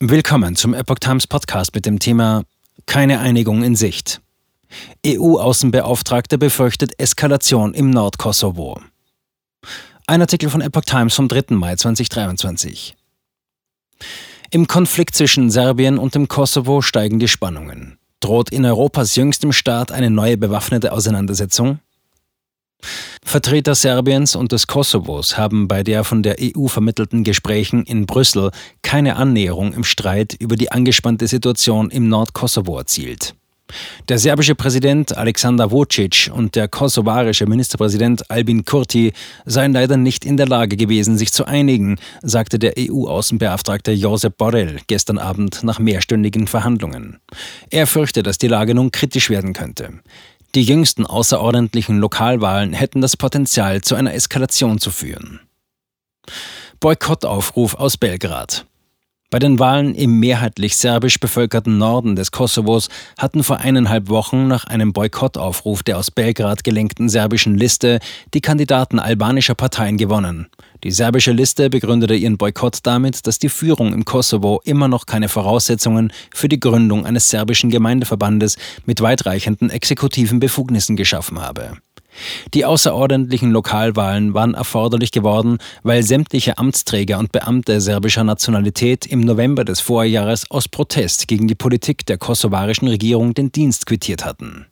[0.00, 2.44] Willkommen zum Epoch Times Podcast mit dem Thema
[2.86, 4.20] Keine Einigung in Sicht.
[5.04, 8.80] EU-Außenbeauftragter befürchtet Eskalation im Nordkosovo.
[10.06, 11.56] Ein Artikel von Epoch Times vom 3.
[11.56, 12.96] Mai 2023.
[14.52, 17.98] Im Konflikt zwischen Serbien und dem Kosovo steigen die Spannungen.
[18.20, 21.80] Droht in Europas jüngstem Staat eine neue bewaffnete Auseinandersetzung?
[23.24, 28.50] Vertreter Serbiens und des Kosovos haben bei der von der EU vermittelten Gesprächen in Brüssel
[28.82, 33.34] keine Annäherung im Streit über die angespannte Situation im Nordkosovo erzielt.
[34.08, 39.12] Der serbische Präsident Alexander Vucic und der kosovarische Ministerpräsident Albin Kurti
[39.44, 44.78] seien leider nicht in der Lage gewesen, sich zu einigen, sagte der EU-Außenbeauftragte Josep Borrell
[44.86, 47.18] gestern Abend nach mehrstündigen Verhandlungen.
[47.68, 50.00] Er fürchte, dass die Lage nun kritisch werden könnte.
[50.54, 55.40] Die jüngsten außerordentlichen Lokalwahlen hätten das Potenzial, zu einer Eskalation zu führen.
[56.80, 58.67] Boykottaufruf aus Belgrad.
[59.30, 62.88] Bei den Wahlen im mehrheitlich serbisch bevölkerten Norden des Kosovos
[63.18, 67.98] hatten vor eineinhalb Wochen nach einem Boykottaufruf der aus Belgrad gelenkten serbischen Liste
[68.32, 70.46] die Kandidaten albanischer Parteien gewonnen.
[70.82, 75.28] Die serbische Liste begründete ihren Boykott damit, dass die Führung im Kosovo immer noch keine
[75.28, 81.76] Voraussetzungen für die Gründung eines serbischen Gemeindeverbandes mit weitreichenden exekutiven Befugnissen geschaffen habe.
[82.54, 89.64] Die außerordentlichen Lokalwahlen waren erforderlich geworden, weil sämtliche Amtsträger und Beamte serbischer Nationalität im November
[89.64, 94.66] des Vorjahres aus Protest gegen die Politik der kosovarischen Regierung den Dienst quittiert hatten.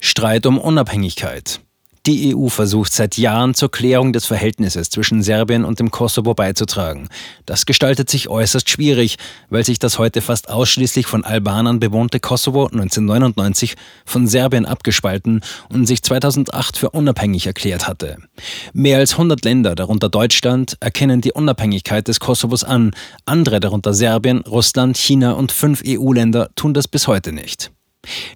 [0.00, 1.60] Streit um Unabhängigkeit.
[2.08, 7.10] Die EU versucht seit Jahren zur Klärung des Verhältnisses zwischen Serbien und dem Kosovo beizutragen.
[7.44, 9.18] Das gestaltet sich äußerst schwierig,
[9.50, 13.74] weil sich das heute fast ausschließlich von Albanern bewohnte Kosovo 1999
[14.06, 18.16] von Serbien abgespalten und sich 2008 für unabhängig erklärt hatte.
[18.72, 22.92] Mehr als 100 Länder, darunter Deutschland, erkennen die Unabhängigkeit des Kosovos an.
[23.26, 27.70] Andere, darunter Serbien, Russland, China und fünf EU-Länder, tun das bis heute nicht.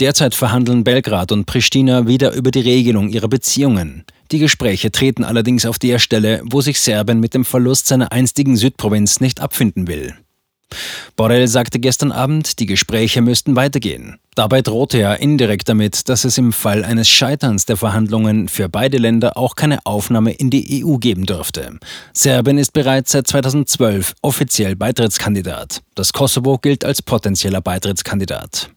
[0.00, 4.04] Derzeit verhandeln Belgrad und Pristina wieder über die Regelung ihrer Beziehungen.
[4.32, 8.56] Die Gespräche treten allerdings auf der Stelle, wo sich Serbien mit dem Verlust seiner einstigen
[8.56, 10.14] Südprovinz nicht abfinden will.
[11.16, 14.18] Borrell sagte gestern Abend, die Gespräche müssten weitergehen.
[14.34, 18.98] Dabei drohte er indirekt damit, dass es im Fall eines Scheiterns der Verhandlungen für beide
[18.98, 21.78] Länder auch keine Aufnahme in die EU geben dürfte.
[22.12, 25.82] Serbien ist bereits seit 2012 offiziell Beitrittskandidat.
[25.94, 28.70] Das Kosovo gilt als potenzieller Beitrittskandidat.